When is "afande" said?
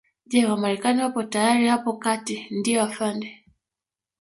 2.83-3.45